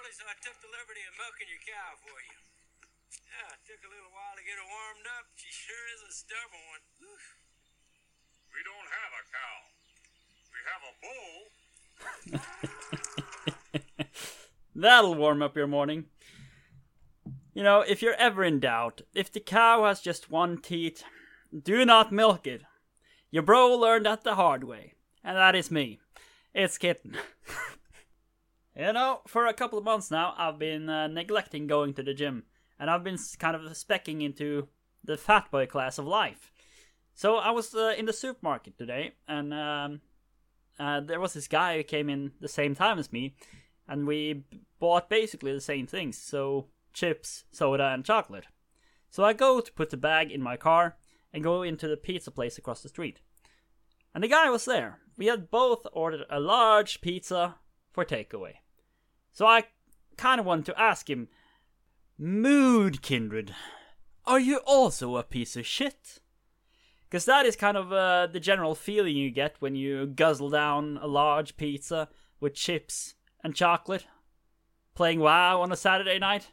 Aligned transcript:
Charlie, 0.00 0.16
so 0.16 0.24
I 0.24 0.32
took 0.40 0.56
the 0.64 0.72
liberty 0.72 1.04
of 1.04 1.12
milking 1.20 1.44
your 1.52 1.60
cow 1.60 1.92
for 2.00 2.16
you. 2.24 2.40
Yeah, 3.20 3.52
it 3.52 3.60
took 3.68 3.84
a 3.84 3.92
little 3.92 4.08
while 4.16 4.32
to 4.32 4.40
get 4.40 4.56
her 4.56 4.64
warmed 4.64 5.04
up. 5.12 5.28
She 5.36 5.52
sure 5.52 5.84
is 5.92 6.00
a 6.08 6.12
stubborn 6.16 6.56
one. 6.72 6.80
Whew. 7.04 7.20
We 8.48 8.64
don't 8.64 8.88
have 8.96 9.12
a 9.12 9.28
cow. 9.28 9.60
We 10.56 10.60
have 10.72 10.80
a 10.88 10.96
bull. 11.04 11.36
That'll 14.74 15.16
warm 15.16 15.42
up 15.42 15.54
your 15.54 15.66
morning. 15.66 16.06
You 17.52 17.62
know, 17.62 17.82
if 17.82 18.00
you're 18.00 18.14
ever 18.14 18.42
in 18.42 18.58
doubt, 18.58 19.02
if 19.14 19.30
the 19.30 19.40
cow 19.40 19.84
has 19.84 20.00
just 20.00 20.30
one 20.30 20.62
teat, 20.62 21.04
do 21.52 21.84
not 21.84 22.10
milk 22.10 22.46
it. 22.46 22.62
Your 23.30 23.42
bro 23.42 23.76
learned 23.76 24.06
that 24.06 24.24
the 24.24 24.36
hard 24.36 24.64
way, 24.64 24.94
and 25.22 25.36
that 25.36 25.54
is 25.54 25.70
me. 25.70 26.00
It's 26.54 26.78
Kitten. 26.78 27.18
you 28.76 28.92
know, 28.92 29.20
for 29.26 29.46
a 29.46 29.54
couple 29.54 29.78
of 29.78 29.84
months 29.84 30.10
now, 30.10 30.34
I've 30.36 30.58
been 30.58 30.88
uh, 30.88 31.06
neglecting 31.08 31.66
going 31.66 31.94
to 31.94 32.02
the 32.02 32.14
gym, 32.14 32.44
and 32.78 32.90
I've 32.90 33.04
been 33.04 33.18
kind 33.38 33.56
of 33.56 33.62
specking 33.72 34.22
into 34.22 34.68
the 35.04 35.16
fat 35.16 35.50
boy 35.50 35.66
class 35.66 35.98
of 35.98 36.06
life. 36.06 36.52
So 37.14 37.36
I 37.36 37.50
was 37.50 37.74
uh, 37.74 37.94
in 37.98 38.06
the 38.06 38.12
supermarket 38.12 38.78
today, 38.78 39.14
and 39.28 39.52
um, 39.52 40.00
uh, 40.78 41.00
there 41.00 41.20
was 41.20 41.34
this 41.34 41.48
guy 41.48 41.76
who 41.76 41.82
came 41.82 42.08
in 42.08 42.32
the 42.40 42.48
same 42.48 42.74
time 42.74 42.98
as 42.98 43.12
me, 43.12 43.34
and 43.88 44.06
we 44.06 44.44
bought 44.78 45.10
basically 45.10 45.52
the 45.52 45.60
same 45.60 45.86
things. 45.86 46.16
So 46.16 46.68
chips, 46.92 47.44
soda, 47.50 47.88
and 47.88 48.04
chocolate. 48.04 48.46
So 49.10 49.24
I 49.24 49.32
go 49.32 49.60
to 49.60 49.72
put 49.72 49.90
the 49.90 49.96
bag 49.96 50.30
in 50.30 50.42
my 50.42 50.56
car 50.56 50.96
and 51.32 51.42
go 51.42 51.62
into 51.62 51.88
the 51.88 51.96
pizza 51.96 52.30
place 52.30 52.58
across 52.58 52.82
the 52.82 52.88
street. 52.88 53.20
And 54.14 54.24
the 54.24 54.28
guy 54.28 54.48
was 54.50 54.64
there. 54.64 55.00
We 55.16 55.26
had 55.26 55.50
both 55.50 55.86
ordered 55.92 56.24
a 56.30 56.40
large 56.40 57.00
pizza 57.00 57.56
for 57.92 58.04
takeaway. 58.04 58.54
So 59.32 59.46
I 59.46 59.64
kind 60.16 60.40
of 60.40 60.46
want 60.46 60.66
to 60.66 60.80
ask 60.80 61.08
him, 61.08 61.28
Mood 62.18 63.02
Kindred, 63.02 63.54
are 64.26 64.40
you 64.40 64.58
also 64.66 65.16
a 65.16 65.22
piece 65.22 65.56
of 65.56 65.66
shit? 65.66 66.20
Because 67.08 67.24
that 67.24 67.46
is 67.46 67.56
kind 67.56 67.76
of 67.76 67.92
uh, 67.92 68.28
the 68.28 68.38
general 68.38 68.74
feeling 68.74 69.16
you 69.16 69.30
get 69.30 69.56
when 69.58 69.74
you 69.74 70.06
guzzle 70.06 70.50
down 70.50 70.98
a 71.02 71.08
large 71.08 71.56
pizza 71.56 72.08
with 72.38 72.54
chips 72.54 73.14
and 73.42 73.54
chocolate, 73.54 74.06
playing 74.94 75.20
WoW 75.20 75.60
on 75.60 75.72
a 75.72 75.76
Saturday 75.76 76.18
night. 76.18 76.52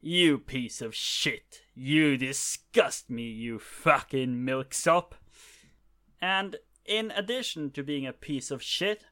You 0.00 0.38
piece 0.38 0.82
of 0.82 0.94
shit. 0.94 1.62
You 1.74 2.16
disgust 2.16 3.08
me, 3.10 3.22
you 3.22 3.58
fucking 3.58 4.44
milksop. 4.44 5.14
And 6.20 6.56
in 6.84 7.10
addition 7.10 7.70
to 7.72 7.82
being 7.82 8.06
a 8.06 8.12
piece 8.12 8.50
of 8.50 8.62
shit, 8.62 9.04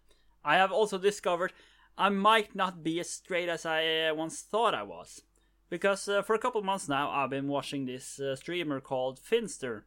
I 0.44 0.56
have 0.56 0.72
also 0.72 0.98
discovered 0.98 1.52
I 1.96 2.10
might 2.10 2.54
not 2.54 2.84
be 2.84 3.00
as 3.00 3.10
straight 3.10 3.48
as 3.48 3.66
I 3.66 4.06
uh, 4.06 4.14
once 4.14 4.40
thought 4.40 4.74
I 4.74 4.84
was. 4.84 5.22
Because 5.68 6.08
uh, 6.08 6.22
for 6.22 6.34
a 6.34 6.38
couple 6.38 6.62
months 6.62 6.88
now, 6.88 7.10
I've 7.10 7.30
been 7.30 7.48
watching 7.48 7.84
this 7.84 8.18
uh, 8.20 8.36
streamer 8.36 8.80
called 8.80 9.18
Finster. 9.18 9.86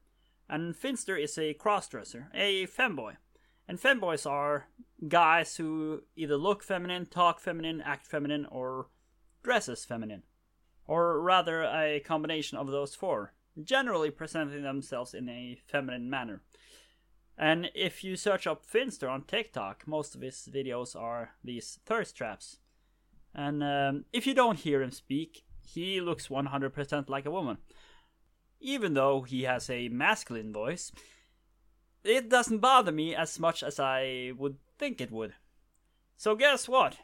And 0.49 0.75
Finster 0.75 1.15
is 1.15 1.37
a 1.37 1.53
crossdresser, 1.53 2.25
a 2.33 2.67
femboy. 2.67 3.15
And 3.67 3.79
femboys 3.79 4.29
are 4.29 4.67
guys 5.07 5.55
who 5.55 6.03
either 6.15 6.35
look 6.35 6.61
feminine, 6.61 7.05
talk 7.05 7.39
feminine, 7.39 7.81
act 7.81 8.05
feminine, 8.05 8.45
or 8.47 8.87
dress 9.43 9.69
as 9.69 9.85
feminine. 9.85 10.23
Or 10.85 11.21
rather, 11.21 11.63
a 11.63 12.01
combination 12.01 12.57
of 12.57 12.67
those 12.67 12.93
four, 12.93 13.33
generally 13.63 14.11
presenting 14.11 14.63
themselves 14.63 15.13
in 15.13 15.29
a 15.29 15.57
feminine 15.67 16.09
manner. 16.09 16.41
And 17.41 17.71
if 17.73 18.03
you 18.03 18.15
search 18.15 18.45
up 18.45 18.63
Finster 18.63 19.09
on 19.09 19.23
TikTok, 19.23 19.87
most 19.87 20.13
of 20.13 20.21
his 20.21 20.47
videos 20.53 20.95
are 20.95 21.31
these 21.43 21.79
thirst 21.87 22.15
traps. 22.15 22.59
And 23.33 23.63
um, 23.63 24.05
if 24.13 24.27
you 24.27 24.35
don't 24.35 24.59
hear 24.59 24.83
him 24.83 24.91
speak, 24.91 25.43
he 25.65 25.99
looks 25.99 26.27
100% 26.27 27.09
like 27.09 27.25
a 27.25 27.31
woman. 27.31 27.57
Even 28.59 28.93
though 28.93 29.23
he 29.23 29.41
has 29.43 29.71
a 29.71 29.89
masculine 29.89 30.53
voice, 30.53 30.91
it 32.03 32.29
doesn't 32.29 32.59
bother 32.59 32.91
me 32.91 33.15
as 33.15 33.39
much 33.39 33.63
as 33.63 33.79
I 33.79 34.33
would 34.37 34.57
think 34.77 35.01
it 35.01 35.11
would. 35.11 35.33
So 36.17 36.35
guess 36.35 36.69
what? 36.69 36.97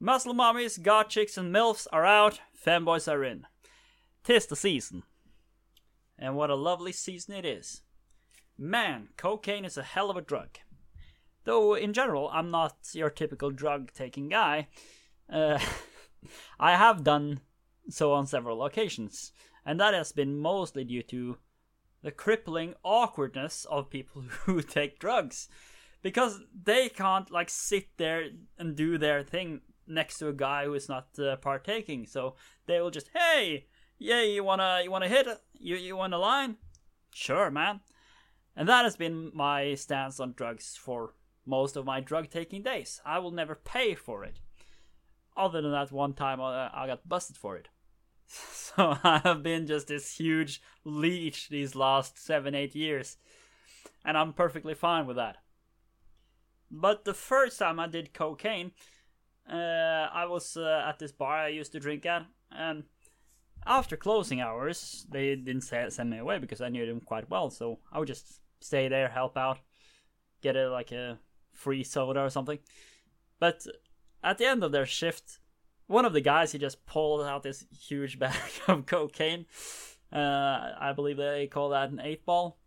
Muscle 0.00 0.32
mommies, 0.32 0.82
god 0.82 1.10
chicks, 1.10 1.36
and 1.36 1.54
milfs 1.54 1.86
are 1.92 2.06
out, 2.06 2.40
femboys 2.58 3.06
are 3.06 3.22
in. 3.22 3.46
Tis 4.24 4.46
the 4.46 4.56
season. 4.56 5.02
And 6.18 6.36
what 6.36 6.48
a 6.48 6.54
lovely 6.54 6.92
season 6.92 7.34
it 7.34 7.44
is. 7.44 7.82
Man, 8.58 9.08
cocaine 9.16 9.64
is 9.64 9.76
a 9.76 9.82
hell 9.82 10.10
of 10.10 10.16
a 10.16 10.20
drug. 10.20 10.58
Though, 11.44 11.74
in 11.74 11.92
general, 11.92 12.30
I'm 12.32 12.50
not 12.50 12.76
your 12.92 13.10
typical 13.10 13.50
drug 13.50 13.92
taking 13.92 14.28
guy. 14.28 14.68
Uh, 15.30 15.58
I 16.60 16.76
have 16.76 17.04
done 17.04 17.40
so 17.88 18.12
on 18.12 18.26
several 18.26 18.64
occasions, 18.64 19.32
and 19.66 19.80
that 19.80 19.94
has 19.94 20.12
been 20.12 20.38
mostly 20.38 20.84
due 20.84 21.02
to 21.04 21.38
the 22.02 22.12
crippling 22.12 22.74
awkwardness 22.84 23.64
of 23.64 23.90
people 23.90 24.22
who 24.44 24.62
take 24.62 24.98
drugs. 24.98 25.48
Because 26.02 26.40
they 26.64 26.88
can't, 26.88 27.30
like, 27.30 27.48
sit 27.48 27.96
there 27.96 28.30
and 28.58 28.74
do 28.74 28.98
their 28.98 29.22
thing 29.22 29.60
next 29.86 30.18
to 30.18 30.28
a 30.28 30.32
guy 30.32 30.64
who 30.64 30.74
is 30.74 30.88
not 30.88 31.06
uh, 31.18 31.36
partaking. 31.36 32.06
So 32.06 32.34
they 32.66 32.80
will 32.80 32.90
just, 32.90 33.10
hey, 33.14 33.66
yeah, 33.98 34.22
you 34.22 34.42
wanna, 34.42 34.80
you 34.82 34.90
wanna 34.90 35.08
hit? 35.08 35.28
You, 35.54 35.76
you 35.76 35.96
want 35.96 36.14
a 36.14 36.18
line? 36.18 36.56
Sure, 37.12 37.52
man. 37.52 37.80
And 38.56 38.68
that 38.68 38.84
has 38.84 38.96
been 38.96 39.30
my 39.34 39.74
stance 39.74 40.20
on 40.20 40.32
drugs 40.32 40.76
for 40.76 41.14
most 41.46 41.76
of 41.76 41.86
my 41.86 42.00
drug 42.00 42.30
taking 42.30 42.62
days. 42.62 43.00
I 43.04 43.18
will 43.18 43.30
never 43.30 43.54
pay 43.54 43.94
for 43.94 44.24
it. 44.24 44.40
Other 45.36 45.62
than 45.62 45.72
that 45.72 45.90
one 45.90 46.12
time 46.12 46.40
I, 46.40 46.86
got 46.86 47.08
busted 47.08 47.36
for 47.36 47.56
it. 47.56 47.68
So 48.74 48.96
I 49.04 49.20
have 49.24 49.42
been 49.42 49.66
just 49.66 49.88
this 49.88 50.16
huge 50.16 50.62
leech 50.84 51.50
these 51.50 51.74
last 51.74 52.18
seven, 52.18 52.54
eight 52.54 52.74
years. 52.74 53.18
And 54.04 54.16
I'm 54.16 54.32
perfectly 54.32 54.74
fine 54.74 55.06
with 55.06 55.16
that. 55.16 55.36
But 56.70 57.04
the 57.04 57.12
first 57.12 57.58
time 57.58 57.78
I 57.78 57.86
did 57.86 58.14
cocaine, 58.14 58.72
uh, 59.50 60.08
I 60.12 60.24
was 60.24 60.56
uh, 60.56 60.84
at 60.88 60.98
this 60.98 61.12
bar 61.12 61.36
I 61.36 61.48
used 61.48 61.72
to 61.72 61.80
drink 61.80 62.06
at, 62.06 62.24
and 62.50 62.84
after 63.66 63.96
closing 63.96 64.40
hours, 64.40 65.06
they 65.10 65.36
didn't 65.36 65.62
send 65.62 66.10
me 66.10 66.18
away 66.18 66.38
because 66.38 66.60
I 66.60 66.68
knew 66.68 66.86
them 66.86 67.00
quite 67.00 67.30
well. 67.30 67.50
So 67.50 67.78
I 67.92 67.98
would 67.98 68.08
just 68.08 68.40
stay 68.62 68.88
there, 68.88 69.08
help 69.08 69.36
out, 69.36 69.58
get 70.42 70.56
a 70.56 70.70
like 70.70 70.92
a 70.92 71.18
free 71.52 71.84
soda 71.84 72.20
or 72.20 72.30
something. 72.30 72.58
But 73.38 73.66
at 74.22 74.38
the 74.38 74.46
end 74.46 74.62
of 74.62 74.72
their 74.72 74.86
shift, 74.86 75.38
one 75.86 76.04
of 76.04 76.12
the 76.12 76.20
guys 76.20 76.52
he 76.52 76.58
just 76.58 76.86
pulled 76.86 77.22
out 77.22 77.42
this 77.42 77.64
huge 77.76 78.18
bag 78.18 78.36
of 78.68 78.86
cocaine. 78.86 79.46
Uh, 80.12 80.72
I 80.78 80.92
believe 80.94 81.16
they 81.16 81.46
call 81.46 81.70
that 81.70 81.90
an 81.90 82.00
eight 82.02 82.24
ball. 82.24 82.58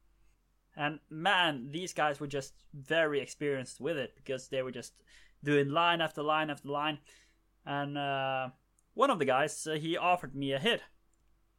And 0.78 1.00
man, 1.10 1.70
these 1.72 1.94
guys 1.94 2.20
were 2.20 2.28
just 2.28 2.54
very 2.74 3.22
experienced 3.22 3.80
with 3.80 3.98
it 3.98 4.14
because 4.16 4.50
they 4.50 4.62
were 4.62 4.72
just 4.72 4.94
doing 5.44 5.70
line 5.70 6.02
after 6.02 6.22
line 6.22 6.50
after 6.50 6.70
line. 6.70 6.98
And 7.66 7.98
uh, 7.98 8.50
one 8.94 9.10
of 9.10 9.20
the 9.20 9.26
guys, 9.26 9.68
uh, 9.68 9.76
he 9.76 9.96
offered 9.96 10.36
me 10.36 10.52
a 10.52 10.60
hit. 10.60 10.82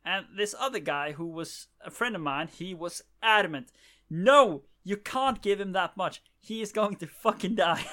And 0.06 0.26
this 0.36 0.54
other 0.56 0.78
guy, 0.78 1.12
who 1.12 1.26
was 1.26 1.66
a 1.84 1.90
friend 1.90 2.14
of 2.14 2.22
mine, 2.22 2.46
he 2.46 2.74
was 2.74 3.02
adamant. 3.20 3.72
No, 4.08 4.62
you 4.84 4.96
can't 4.96 5.42
give 5.42 5.60
him 5.60 5.72
that 5.72 5.96
much. 5.96 6.22
He 6.38 6.62
is 6.62 6.70
going 6.70 6.94
to 6.96 7.08
fucking 7.08 7.56
die. 7.56 7.84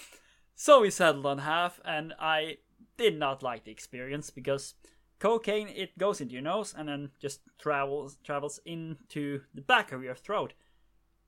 so 0.54 0.80
we 0.80 0.88
settled 0.88 1.26
on 1.26 1.38
half, 1.38 1.78
and 1.84 2.14
I 2.18 2.56
did 2.96 3.18
not 3.18 3.42
like 3.42 3.64
the 3.64 3.70
experience 3.70 4.30
because 4.30 4.74
cocaine 5.18 5.68
it 5.68 5.98
goes 5.98 6.20
into 6.22 6.32
your 6.32 6.42
nose 6.42 6.74
and 6.76 6.88
then 6.88 7.10
just 7.20 7.40
travels 7.58 8.16
travels 8.24 8.60
into 8.64 9.40
the 9.52 9.60
back 9.60 9.92
of 9.92 10.02
your 10.02 10.14
throat. 10.14 10.54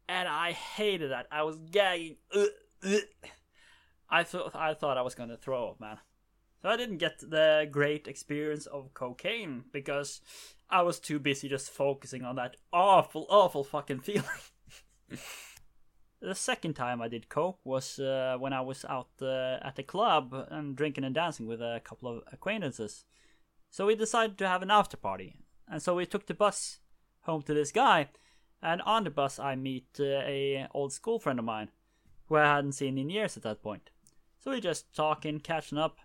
And 0.09 0.27
I 0.27 0.53
hated 0.53 1.11
that. 1.11 1.27
I 1.31 1.43
was 1.43 1.59
gagging. 1.71 2.17
I 4.11 4.25
thought 4.25 4.55
I 4.55 4.73
thought 4.73 4.97
I 4.97 5.03
was 5.03 5.15
gonna 5.15 5.37
throw 5.37 5.69
up, 5.69 5.81
man. 5.81 5.99
So 6.63 6.69
I 6.69 6.77
didn't 6.77 6.99
get 6.99 7.19
the 7.19 7.67
great 7.71 8.07
experience 8.07 8.67
of 8.67 8.93
cocaine 8.93 9.65
because 9.73 10.21
I 10.69 10.83
was 10.83 10.99
too 10.99 11.19
busy 11.19 11.49
just 11.49 11.71
focusing 11.71 12.23
on 12.25 12.37
that 12.37 12.57
awful, 12.73 13.27
awful 13.31 13.65
fucking 13.65 14.01
feeling. 14.09 14.25
the 16.21 16.35
second 16.35 16.75
time 16.75 17.01
I 17.01 17.09
did 17.09 17.31
coke 17.31 17.59
was 17.65 17.99
uh, 17.99 18.37
when 18.39 18.53
I 18.53 18.61
was 18.61 18.85
out 18.85 19.09
uh, 19.23 19.59
at 19.63 19.79
a 19.79 19.83
club 19.83 20.35
and 20.51 20.77
drinking 20.77 21.05
and 21.05 21.15
dancing 21.15 21.47
with 21.47 21.63
a 21.63 21.81
couple 21.83 22.09
of 22.09 22.23
acquaintances. 22.31 23.05
So 23.71 23.87
we 23.87 23.95
decided 23.95 24.37
to 24.39 24.49
have 24.49 24.63
an 24.63 24.71
after 24.71 24.97
party, 24.97 25.37
and 25.69 25.81
so 25.81 25.95
we 25.95 26.05
took 26.05 26.27
the 26.27 26.35
bus 26.35 26.81
home 27.23 27.43
to 27.43 27.55
this 27.55 27.73
guy. 27.73 28.09
And 28.63 28.83
on 28.83 29.05
the 29.05 29.11
bus, 29.11 29.39
I 29.39 29.55
meet 29.55 29.87
uh, 29.99 30.05
a 30.05 30.67
old 30.75 30.93
school 30.93 31.19
friend 31.19 31.39
of 31.39 31.45
mine, 31.45 31.71
who 32.27 32.37
I 32.37 32.45
hadn't 32.45 32.73
seen 32.73 32.99
in 32.99 33.09
years 33.09 33.37
at 33.37 33.45
that 33.45 33.63
point. 33.63 33.91
So 34.39 34.51
we 34.51 34.61
just 34.61 34.95
talking, 34.95 35.41
catching 35.41 35.79
up, 35.79 35.99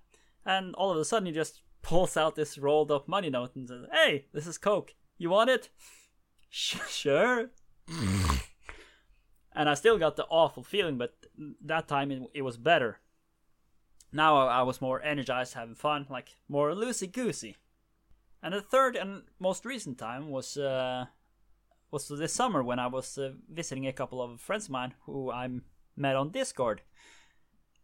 and 0.45 0.75
all 0.75 0.91
of 0.91 0.97
a 0.97 1.05
sudden 1.05 1.25
he 1.25 1.31
just 1.31 1.61
pulls 1.81 2.17
out 2.17 2.35
this 2.35 2.57
rolled 2.57 2.91
up 2.91 3.07
money 3.07 3.29
note 3.29 3.55
and 3.55 3.67
says, 3.67 3.85
"Hey, 3.91 4.25
this 4.33 4.47
is 4.47 4.57
coke. 4.57 4.93
You 5.17 5.29
want 5.29 5.49
it?" 5.49 5.69
sure. 6.49 7.49
and 9.55 9.69
I 9.69 9.73
still 9.73 9.97
got 9.97 10.15
the 10.15 10.25
awful 10.25 10.63
feeling, 10.63 10.97
but 10.97 11.13
that 11.61 11.87
time 11.87 12.11
it, 12.11 12.23
it 12.33 12.41
was 12.41 12.57
better. 12.57 12.99
Now 14.11 14.47
I 14.47 14.59
I 14.59 14.61
was 14.63 14.81
more 14.81 15.01
energized, 15.01 15.53
having 15.53 15.75
fun, 15.75 16.07
like 16.09 16.35
more 16.47 16.71
loosey 16.71 17.11
goosey. 17.11 17.57
And 18.41 18.53
the 18.53 18.61
third 18.61 18.95
and 18.95 19.23
most 19.39 19.65
recent 19.65 19.97
time 19.97 20.29
was 20.29 20.55
uh, 20.55 21.05
was 21.91 22.07
this 22.07 22.33
summer 22.33 22.63
when 22.63 22.79
I 22.79 22.87
was 22.87 23.17
uh, 23.17 23.31
visiting 23.49 23.87
a 23.87 23.93
couple 23.93 24.21
of 24.21 24.39
friends 24.39 24.65
of 24.65 24.71
mine 24.71 24.93
who 25.05 25.31
I 25.31 25.49
met 25.95 26.15
on 26.15 26.31
Discord, 26.31 26.81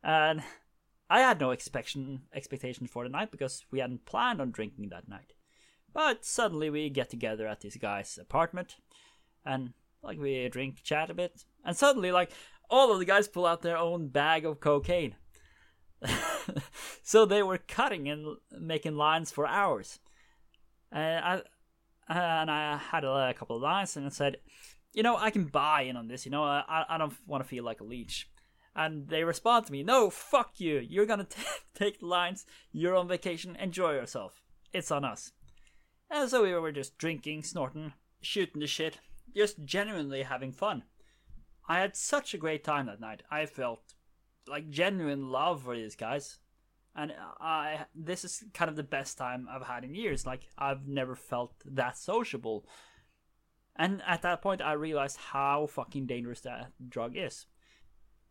and 0.04 0.44
I 1.12 1.20
had 1.20 1.42
no 1.42 1.52
expectation 1.52 2.22
expectation 2.34 2.88
for 2.88 3.04
the 3.04 3.10
night 3.10 3.32
because 3.32 3.66
we 3.70 3.80
hadn't 3.80 4.06
planned 4.06 4.40
on 4.40 4.52
drinking 4.52 4.88
that 4.90 5.10
night. 5.10 5.34
But 5.94 6.24
suddenly 6.24 6.70
we 6.70 6.90
get 6.90 7.10
together 7.10 7.48
at 7.48 7.60
this 7.60 7.76
guy's 7.76 8.18
apartment, 8.18 8.78
and 9.46 9.74
like 10.02 10.18
we 10.18 10.48
drink, 10.48 10.82
chat 10.84 11.10
a 11.10 11.14
bit, 11.14 11.44
and 11.66 11.76
suddenly 11.76 12.14
like 12.14 12.32
all 12.70 12.94
of 12.94 13.00
the 13.00 13.06
guys 13.06 13.28
pull 13.28 13.46
out 13.46 13.62
their 13.62 13.76
own 13.78 14.08
bag 14.08 14.46
of 14.46 14.62
cocaine. 14.62 15.16
so 17.04 17.26
they 17.26 17.44
were 17.44 17.58
cutting 17.58 18.08
and 18.08 18.38
making 18.58 18.96
lines 18.96 19.32
for 19.32 19.46
hours. 19.46 20.00
And 20.94 21.26
I 21.26 21.42
and 22.08 22.50
I 22.50 22.78
had 22.78 23.04
a, 23.04 23.34
couple 23.34 23.58
of 23.58 23.62
lines 23.62 23.98
and 23.98 24.06
I 24.06 24.10
said, 24.10 24.38
you 24.94 25.04
know, 25.04 25.18
I 25.18 25.30
can 25.30 25.44
buy 25.44 25.82
in 25.82 25.98
on 25.98 26.08
this. 26.08 26.26
You 26.26 26.32
know, 26.32 26.44
I 26.46 26.86
I 26.88 26.98
don't 26.98 27.14
want 27.28 27.44
to 27.44 27.50
feel 27.50 27.66
like 27.66 27.82
a 27.82 27.84
leech. 27.84 28.30
And 28.76 29.10
they 29.10 29.24
respond 29.24 29.66
to 29.66 29.72
me, 29.72 29.84
no, 29.84 30.10
fuck 30.10 30.60
you. 30.60 30.80
You're 30.80 31.06
gonna 31.06 31.26
t- 31.26 31.42
take 31.74 32.00
the 32.00 32.06
lines. 32.06 32.46
You're 32.72 32.96
on 32.96 33.08
vacation. 33.08 33.56
Enjoy 33.58 33.94
yourself. 33.94 34.42
It's 34.74 34.92
on 34.92 35.04
us. 35.04 35.34
And 36.10 36.30
so 36.30 36.44
we 36.44 36.54
were 36.54 36.72
just 36.72 36.98
drinking, 36.98 37.44
snorting, 37.44 37.94
shooting 38.22 38.60
the 38.62 38.68
shit, 38.68 39.00
just 39.36 39.64
genuinely 39.64 40.24
having 40.24 40.52
fun. 40.52 40.84
I 41.68 41.80
had 41.80 41.96
such 41.96 42.34
a 42.34 42.38
great 42.38 42.64
time 42.64 42.88
that 42.88 43.00
night. 43.00 43.24
I 43.32 43.46
felt 43.46 43.94
like 44.48 44.70
genuine 44.70 45.30
love 45.30 45.64
for 45.64 45.76
these 45.76 45.96
guys. 45.96 46.40
And 46.96 47.14
I 47.40 47.86
this 47.96 48.26
is 48.26 48.44
kind 48.54 48.70
of 48.70 48.76
the 48.76 48.84
best 48.84 49.18
time 49.18 49.48
I've 49.50 49.66
had 49.66 49.86
in 49.86 49.96
years. 49.96 50.26
Like 50.26 50.48
I've 50.58 50.88
never 50.88 51.16
felt 51.16 51.54
that 51.66 51.98
sociable. 51.98 52.66
And 53.78 54.02
at 54.06 54.22
that 54.24 54.42
point 54.42 54.62
I 54.62 54.74
realized 54.74 55.18
how 55.18 55.68
fucking 55.68 56.08
dangerous 56.08 56.42
that 56.42 56.74
drug 56.90 57.16
is. 57.16 57.46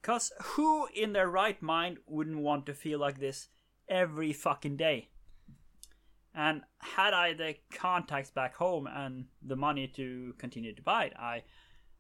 Cause 0.02 0.32
who 0.43 0.88
in 0.94 1.12
their 1.12 1.29
right 1.29 1.61
mind 1.61 1.99
wouldn't 2.06 2.38
want 2.38 2.67
to 2.67 2.75
feel 2.75 2.99
like 2.99 3.20
this 3.20 3.49
every 3.88 4.32
fucking 4.32 4.76
day? 4.76 5.11
And 6.35 6.62
had 6.79 7.12
I 7.12 7.35
the 7.35 7.56
contacts 7.73 8.31
back 8.31 8.55
home 8.56 8.87
and 8.87 9.26
the 9.43 9.56
money 9.56 9.88
to 9.97 10.35
continue 10.38 10.75
to 10.75 10.82
buy 10.82 11.06
it, 11.06 11.12
I 11.19 11.43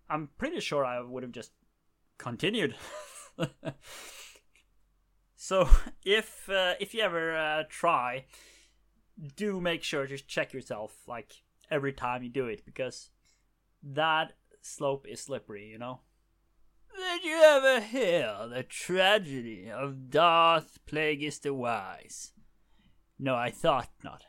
I'm 0.08 0.28
pretty 0.38 0.60
sure 0.60 0.84
I 0.84 1.00
would 1.00 1.22
have 1.22 1.32
just 1.32 1.52
continued. 2.18 2.74
so 5.36 5.68
if 6.04 6.48
uh, 6.48 6.74
if 6.80 6.94
you 6.94 7.02
ever 7.02 7.36
uh, 7.36 7.62
try, 7.68 8.24
do 9.36 9.60
make 9.60 9.82
sure 9.82 10.06
to 10.06 10.16
check 10.16 10.52
yourself 10.52 10.92
like 11.06 11.42
every 11.70 11.92
time 11.92 12.22
you 12.22 12.28
do 12.28 12.46
it 12.46 12.64
because 12.64 13.10
that 13.82 14.32
slope 14.62 15.06
is 15.08 15.20
slippery, 15.20 15.66
you 15.66 15.78
know. 15.78 16.00
Did 17.20 17.28
you 17.28 17.42
ever 17.42 17.80
hear 17.80 18.48
the 18.48 18.62
tragedy 18.62 19.70
of 19.70 20.08
Darth 20.08 20.78
Plagueis 20.86 21.38
the 21.38 21.52
Wise? 21.52 22.32
No, 23.18 23.34
I 23.34 23.50
thought 23.50 23.90
not. 24.02 24.24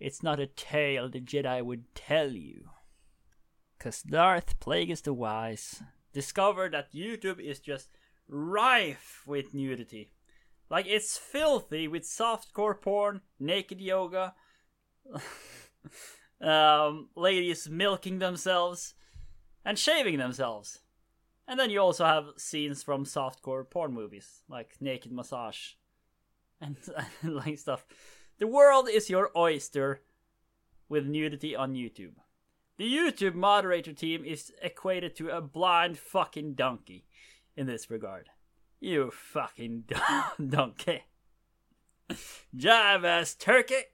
It's 0.00 0.22
not 0.22 0.40
a 0.40 0.46
tale 0.46 1.10
the 1.10 1.20
Jedi 1.20 1.62
would 1.62 1.94
tell 1.94 2.30
you. 2.30 2.70
Cause 3.78 4.00
Darth 4.00 4.58
Plagueis 4.60 5.02
the 5.02 5.12
Wise 5.12 5.82
discovered 6.14 6.72
that 6.72 6.94
YouTube 6.94 7.38
is 7.38 7.60
just 7.60 7.90
rife 8.26 9.24
with 9.26 9.52
nudity. 9.52 10.10
Like 10.70 10.86
it's 10.86 11.18
filthy 11.18 11.86
with 11.86 12.04
softcore 12.04 12.80
porn, 12.80 13.20
naked 13.38 13.78
yoga, 13.78 14.34
um, 16.40 17.10
ladies 17.14 17.68
milking 17.68 18.20
themselves, 18.20 18.94
and 19.66 19.78
shaving 19.78 20.16
themselves. 20.16 20.78
And 21.46 21.58
then 21.58 21.70
you 21.70 21.80
also 21.80 22.04
have 22.04 22.26
scenes 22.36 22.82
from 22.82 23.04
softcore 23.04 23.68
porn 23.68 23.92
movies, 23.92 24.42
like 24.48 24.76
naked 24.80 25.12
massage, 25.12 25.72
and, 26.60 26.76
and 27.22 27.34
like 27.34 27.58
stuff. 27.58 27.84
The 28.38 28.46
world 28.46 28.88
is 28.88 29.10
your 29.10 29.30
oyster 29.36 30.02
with 30.88 31.06
nudity 31.06 31.54
on 31.56 31.74
YouTube. 31.74 32.14
The 32.78 32.92
YouTube 32.92 33.34
moderator 33.34 33.92
team 33.92 34.24
is 34.24 34.52
equated 34.62 35.14
to 35.16 35.28
a 35.28 35.40
blind 35.40 35.98
fucking 35.98 36.54
donkey 36.54 37.06
in 37.56 37.66
this 37.66 37.90
regard. 37.90 38.30
You 38.80 39.10
fucking 39.10 39.84
donkey. 40.48 41.04
Jive 42.56 43.04
ass 43.04 43.34
turkey. 43.34 43.84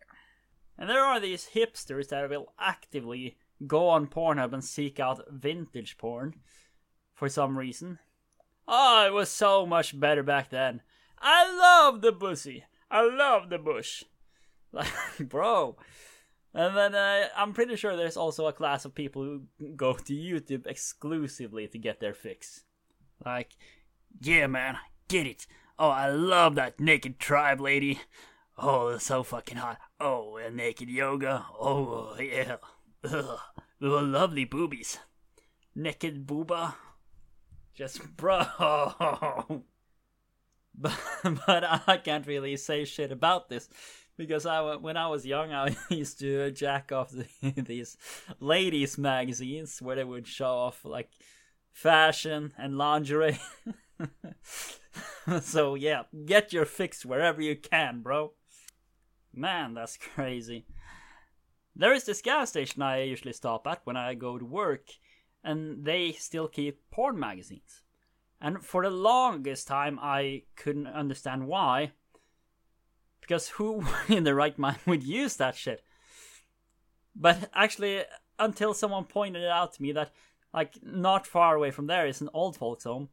And 0.78 0.88
there 0.88 1.04
are 1.04 1.20
these 1.20 1.50
hipsters 1.54 2.08
that 2.08 2.30
will 2.30 2.52
actively 2.58 3.36
go 3.66 3.88
on 3.88 4.06
Pornhub 4.06 4.52
and 4.52 4.64
seek 4.64 5.00
out 5.00 5.24
vintage 5.30 5.98
porn 5.98 6.36
for 7.18 7.28
some 7.28 7.58
reason. 7.58 7.98
Oh, 8.68 9.04
it 9.06 9.12
was 9.12 9.28
so 9.28 9.66
much 9.66 9.98
better 9.98 10.22
back 10.22 10.50
then. 10.50 10.82
I 11.18 11.50
love 11.52 12.00
the 12.00 12.12
pussy. 12.12 12.64
I 12.90 13.02
love 13.02 13.50
the 13.50 13.58
bush. 13.58 14.04
Like, 14.70 14.92
bro. 15.18 15.78
And 16.52 16.76
then 16.76 16.94
uh, 16.94 17.28
I'm 17.34 17.54
pretty 17.54 17.74
sure 17.76 17.96
there's 17.96 18.18
also 18.18 18.46
a 18.46 18.52
class 18.52 18.84
of 18.84 18.94
people 18.94 19.22
who 19.22 19.42
go 19.76 19.94
to 19.94 20.12
YouTube 20.12 20.66
exclusively 20.66 21.66
to 21.68 21.78
get 21.78 22.00
their 22.00 22.12
fix. 22.12 22.64
Like, 23.24 23.52
yeah, 24.20 24.46
man, 24.46 24.76
get 25.08 25.26
it. 25.26 25.46
Oh, 25.78 25.88
I 25.88 26.10
love 26.10 26.54
that 26.56 26.78
naked 26.78 27.18
tribe 27.18 27.62
lady. 27.62 28.00
Oh, 28.58 28.88
it's 28.88 29.06
so 29.06 29.22
fucking 29.22 29.56
hot. 29.56 29.78
Oh, 29.98 30.36
and 30.36 30.56
naked 30.56 30.90
yoga. 30.90 31.46
Oh, 31.58 32.14
yeah. 32.20 32.56
Ugh. 33.04 33.38
Lovely 33.80 34.44
boobies. 34.44 34.98
Naked 35.74 36.26
booba. 36.26 36.74
Just, 37.78 38.16
bro. 38.16 38.42
But, 40.80 40.96
but 41.24 41.88
I 41.88 41.96
can't 41.96 42.24
really 42.24 42.56
say 42.56 42.84
shit 42.84 43.10
about 43.10 43.48
this 43.48 43.68
because 44.16 44.46
I 44.46 44.76
when 44.76 44.96
I 44.96 45.08
was 45.08 45.26
young 45.26 45.52
I 45.52 45.76
used 45.88 46.20
to 46.20 46.52
jack 46.52 46.92
off 46.92 47.10
the, 47.10 47.26
these 47.62 47.96
ladies 48.38 48.96
magazines 48.96 49.82
where 49.82 49.96
they 49.96 50.04
would 50.04 50.28
show 50.28 50.46
off 50.46 50.84
like 50.84 51.10
fashion 51.72 52.52
and 52.56 52.78
lingerie. 52.78 53.40
so 55.40 55.74
yeah, 55.74 56.02
get 56.26 56.52
your 56.52 56.64
fix 56.64 57.04
wherever 57.04 57.42
you 57.42 57.56
can, 57.56 58.02
bro. 58.02 58.34
Man, 59.34 59.74
that's 59.74 59.96
crazy. 59.96 60.64
There 61.74 61.92
is 61.92 62.04
this 62.04 62.22
gas 62.22 62.50
station 62.50 62.82
I 62.82 63.02
usually 63.02 63.32
stop 63.32 63.66
at 63.66 63.80
when 63.82 63.96
I 63.96 64.14
go 64.14 64.38
to 64.38 64.44
work, 64.44 64.90
and 65.42 65.84
they 65.84 66.12
still 66.12 66.48
keep 66.48 66.90
porn 66.90 67.18
magazines. 67.18 67.82
And 68.40 68.64
for 68.64 68.82
the 68.82 68.90
longest 68.90 69.66
time, 69.66 69.98
I 70.00 70.42
couldn't 70.56 70.86
understand 70.86 71.48
why 71.48 71.92
because 73.28 73.48
who 73.48 73.84
in 74.08 74.24
their 74.24 74.34
right 74.34 74.58
mind 74.58 74.78
would 74.86 75.02
use 75.04 75.36
that 75.36 75.54
shit? 75.54 75.82
But 77.14 77.50
actually, 77.54 78.04
until 78.38 78.74
someone 78.74 79.04
pointed 79.04 79.42
it 79.42 79.50
out 79.50 79.74
to 79.74 79.82
me 79.82 79.92
that, 79.92 80.12
like, 80.54 80.74
not 80.82 81.26
far 81.26 81.54
away 81.54 81.70
from 81.70 81.86
there 81.86 82.06
is 82.06 82.20
an 82.20 82.30
old 82.32 82.56
folks 82.56 82.84
home. 82.84 83.10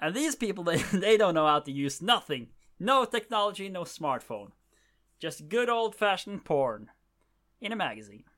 And 0.00 0.14
these 0.14 0.36
people, 0.36 0.64
they, 0.64 0.78
they 0.92 1.16
don't 1.16 1.34
know 1.34 1.46
how 1.46 1.60
to 1.60 1.72
use 1.72 2.00
nothing. 2.00 2.48
No 2.78 3.04
technology, 3.04 3.68
no 3.68 3.82
smartphone. 3.82 4.52
Just 5.18 5.48
good 5.48 5.68
old 5.68 5.94
fashioned 5.94 6.44
porn. 6.44 6.90
In 7.60 7.72
a 7.72 7.76
magazine. 7.76 8.24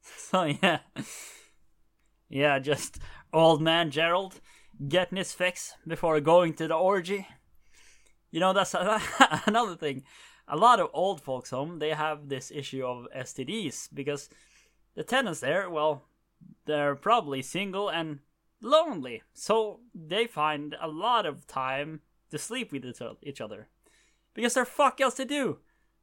So, 0.00 0.44
yeah. 0.44 0.78
Yeah, 2.28 2.58
just 2.58 2.98
old 3.32 3.62
man 3.62 3.90
Gerald 3.90 4.40
getting 4.88 5.18
his 5.18 5.32
fix 5.32 5.74
before 5.86 6.20
going 6.20 6.54
to 6.54 6.68
the 6.68 6.74
orgy. 6.74 7.26
You 8.30 8.40
know, 8.40 8.52
that's 8.52 8.74
another 9.46 9.76
thing 9.76 10.04
a 10.48 10.56
lot 10.56 10.80
of 10.80 10.88
old 10.92 11.20
folks 11.20 11.50
home 11.50 11.78
they 11.78 11.90
have 11.90 12.28
this 12.28 12.50
issue 12.50 12.84
of 12.84 13.06
STDs 13.14 13.88
because 13.92 14.30
the 14.94 15.04
tenants 15.04 15.40
there, 15.40 15.68
well, 15.68 16.04
they're 16.64 16.94
probably 16.94 17.42
single 17.42 17.88
and 17.88 18.20
lonely, 18.62 19.22
so 19.34 19.80
they 19.94 20.26
find 20.26 20.74
a 20.80 20.88
lot 20.88 21.26
of 21.26 21.46
time 21.46 22.00
to 22.30 22.38
sleep 22.38 22.72
with 22.72 22.84
each 23.22 23.40
other 23.40 23.68
because 24.34 24.54
there's 24.54 24.68
fuck 24.68 25.00
else 25.00 25.14
to 25.14 25.24
do. 25.24 25.58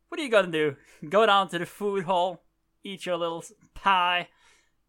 What 0.08 0.20
are 0.20 0.24
you 0.24 0.32
gonna 0.32 0.52
do? 0.52 0.76
Go 1.10 1.26
down 1.26 1.50
to 1.50 1.60
the 1.60 1.66
food 1.66 2.06
hall, 2.06 2.44
eat 2.84 3.06
your 3.06 3.18
little 3.18 3.44
pie, 3.74 4.30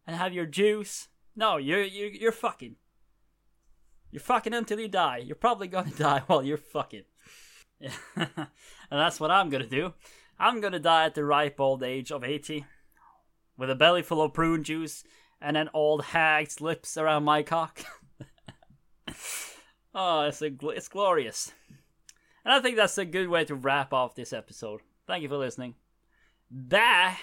and 0.06 0.16
have 0.16 0.34
your 0.34 0.46
juice? 0.46 1.08
No, 1.36 1.58
you're 1.58 1.84
you're, 1.84 2.08
you're 2.08 2.32
fucking. 2.32 2.76
You're 4.10 4.20
fucking 4.20 4.54
until 4.54 4.80
you 4.80 4.88
die. 4.88 5.18
You're 5.18 5.36
probably 5.36 5.68
gonna 5.68 5.90
die 5.98 6.22
while 6.26 6.42
you're 6.42 6.56
fucking. 6.56 7.04
and 8.16 8.48
that's 8.90 9.20
what 9.20 9.30
I'm 9.30 9.50
gonna 9.50 9.66
do. 9.66 9.92
I'm 10.38 10.60
gonna 10.60 10.78
die 10.78 11.04
at 11.04 11.14
the 11.14 11.24
ripe 11.24 11.60
old 11.60 11.82
age 11.82 12.10
of 12.10 12.24
80, 12.24 12.64
with 13.56 13.70
a 13.70 13.74
belly 13.74 14.02
full 14.02 14.22
of 14.22 14.32
prune 14.32 14.64
juice 14.64 15.04
and 15.40 15.56
an 15.56 15.68
old 15.74 16.04
hag's 16.06 16.60
lips 16.60 16.96
around 16.96 17.24
my 17.24 17.42
cock. 17.42 17.84
oh, 19.94 20.22
it's, 20.22 20.40
a, 20.42 20.50
it's 20.70 20.88
glorious. 20.88 21.52
And 22.44 22.54
I 22.54 22.60
think 22.60 22.76
that's 22.76 22.98
a 22.98 23.04
good 23.04 23.28
way 23.28 23.44
to 23.44 23.54
wrap 23.54 23.92
off 23.92 24.14
this 24.14 24.32
episode. 24.32 24.80
Thank 25.06 25.22
you 25.22 25.28
for 25.28 25.36
listening. 25.36 25.74
Bye! 26.50 27.18